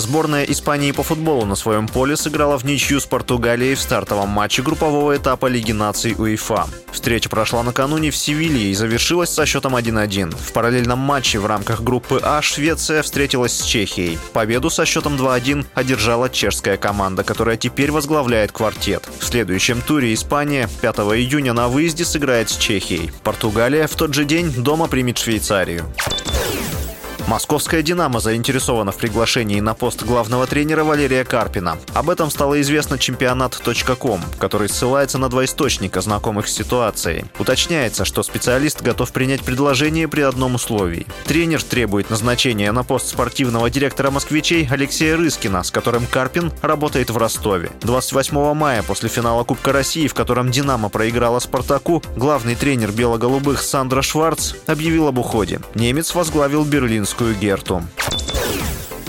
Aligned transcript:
Сборная 0.00 0.44
Испании 0.44 0.92
по 0.92 1.02
футболу 1.02 1.44
на 1.44 1.56
своем 1.56 1.88
поле 1.88 2.16
сыграла 2.16 2.56
в 2.56 2.64
ничью 2.64 3.00
с 3.00 3.06
Португалией 3.06 3.74
в 3.74 3.80
стартовом 3.80 4.28
матче 4.28 4.62
группового 4.62 5.16
этапа 5.16 5.46
Лиги 5.46 5.72
наций 5.72 6.14
УЕФА. 6.16 6.68
Встреча 6.92 7.28
прошла 7.28 7.64
накануне 7.64 8.12
в 8.12 8.16
Севилье 8.16 8.70
и 8.70 8.74
завершилась 8.74 9.30
со 9.30 9.44
счетом 9.44 9.74
1-1. 9.74 10.36
В 10.36 10.52
параллельном 10.52 11.00
матче 11.00 11.40
в 11.40 11.46
рамках 11.46 11.82
группы 11.82 12.20
А 12.22 12.40
Швеция 12.42 13.02
встретилась 13.02 13.58
с 13.58 13.64
Чехией. 13.64 14.18
Победу 14.32 14.70
со 14.70 14.86
счетом 14.86 15.16
2-1 15.16 15.66
одержала 15.74 16.30
чешская 16.30 16.76
команда, 16.76 17.24
которая 17.24 17.56
теперь 17.56 17.90
возглавляет 17.90 18.52
квартет. 18.52 19.08
В 19.18 19.24
следующем 19.24 19.82
туре 19.82 20.14
Испания 20.14 20.68
5 20.80 20.96
июня 20.96 21.54
на 21.54 21.68
выезде 21.68 22.04
сыграет 22.04 22.50
с 22.50 22.56
Чехией. 22.56 23.10
Португалия 23.24 23.88
в 23.88 23.96
тот 23.96 24.14
же 24.14 24.24
день 24.24 24.52
дома 24.52 24.86
примет 24.86 25.18
Швейцарию. 25.18 25.86
Московская 27.28 27.82
«Динамо» 27.82 28.20
заинтересована 28.20 28.90
в 28.90 28.96
приглашении 28.96 29.60
на 29.60 29.74
пост 29.74 30.02
главного 30.02 30.46
тренера 30.46 30.82
Валерия 30.82 31.26
Карпина. 31.26 31.76
Об 31.92 32.08
этом 32.08 32.30
стало 32.30 32.58
известно 32.62 32.96
чемпионат.ком, 32.98 34.22
который 34.38 34.70
ссылается 34.70 35.18
на 35.18 35.28
два 35.28 35.44
источника, 35.44 36.00
знакомых 36.00 36.48
с 36.48 36.54
ситуацией. 36.54 37.26
Уточняется, 37.38 38.06
что 38.06 38.22
специалист 38.22 38.80
готов 38.80 39.12
принять 39.12 39.42
предложение 39.42 40.08
при 40.08 40.22
одном 40.22 40.54
условии. 40.54 41.06
Тренер 41.26 41.62
требует 41.62 42.08
назначения 42.08 42.72
на 42.72 42.82
пост 42.82 43.08
спортивного 43.08 43.68
директора 43.68 44.10
москвичей 44.10 44.66
Алексея 44.66 45.18
Рыскина, 45.18 45.64
с 45.64 45.70
которым 45.70 46.06
Карпин 46.06 46.50
работает 46.62 47.10
в 47.10 47.18
Ростове. 47.18 47.70
28 47.82 48.54
мая 48.54 48.82
после 48.82 49.10
финала 49.10 49.44
Кубка 49.44 49.74
России, 49.74 50.08
в 50.08 50.14
котором 50.14 50.50
«Динамо» 50.50 50.88
проиграла 50.88 51.40
«Спартаку», 51.40 52.02
главный 52.16 52.54
тренер 52.54 52.90
бело-голубых 52.90 53.60
Сандра 53.60 54.00
Шварц 54.00 54.54
объявил 54.66 55.08
об 55.08 55.18
уходе. 55.18 55.60
Немец 55.74 56.14
возглавил 56.14 56.64
берлинскую 56.64 57.17
Герту. 57.24 57.82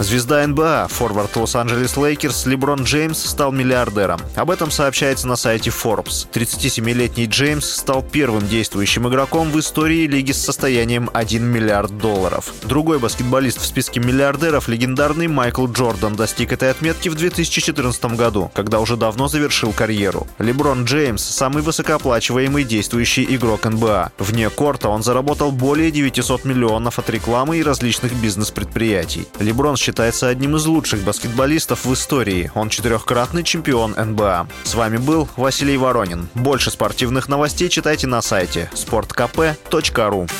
Звезда 0.00 0.46
НБА, 0.46 0.86
форвард 0.88 1.34
Лос-Анджелес 1.36 1.96
Лейкерс 1.96 2.46
Леброн 2.46 2.84
Джеймс 2.84 3.18
стал 3.18 3.50
миллиардером. 3.50 4.20
Об 4.36 4.52
этом 4.52 4.70
сообщается 4.70 5.26
на 5.26 5.34
сайте 5.34 5.70
Forbes. 5.70 6.28
37-летний 6.32 7.26
Джеймс 7.26 7.68
стал 7.68 8.02
первым 8.02 8.46
действующим 8.46 9.08
игроком 9.08 9.50
в 9.50 9.58
истории 9.58 10.06
лиги 10.06 10.30
с 10.30 10.44
состоянием 10.44 11.10
1 11.12 11.44
миллиард 11.44 11.98
долларов. 11.98 12.54
Другой 12.62 13.00
баскетболист 13.00 13.60
в 13.60 13.66
списке 13.66 13.98
миллиардеров, 13.98 14.68
легендарный 14.68 15.26
Майкл 15.26 15.66
Джордан, 15.66 16.14
достиг 16.14 16.52
этой 16.52 16.70
отметки 16.70 17.08
в 17.08 17.16
2014 17.16 18.04
году, 18.14 18.52
когда 18.54 18.78
уже 18.78 18.96
давно 18.96 19.26
завершил 19.26 19.72
карьеру. 19.72 20.28
Леброн 20.38 20.84
Джеймс– 20.84 21.24
самый 21.24 21.64
высокооплачиваемый 21.64 22.62
действующий 22.62 23.26
игрок 23.34 23.64
НБА. 23.64 24.12
Вне 24.18 24.48
корта 24.48 24.90
он 24.90 25.02
заработал 25.02 25.50
более 25.50 25.90
900 25.90 26.44
миллионов 26.44 27.00
от 27.00 27.10
рекламы 27.10 27.58
и 27.58 27.64
различных 27.64 28.14
бизнес-предприятий. 28.14 29.26
Леброн 29.40 29.76
считается 29.88 30.28
одним 30.28 30.54
из 30.54 30.66
лучших 30.66 31.02
баскетболистов 31.02 31.86
в 31.86 31.94
истории. 31.94 32.52
Он 32.54 32.68
четырехкратный 32.68 33.42
чемпион 33.42 33.94
НБА. 33.96 34.46
С 34.62 34.74
вами 34.74 34.98
был 34.98 35.26
Василий 35.38 35.78
Воронин. 35.78 36.28
Больше 36.34 36.70
спортивных 36.70 37.26
новостей 37.26 37.70
читайте 37.70 38.06
на 38.06 38.20
сайте 38.20 38.70
sportkp.ru 38.74 40.30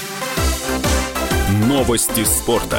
Новости 1.67 2.25
спорта. 2.25 2.79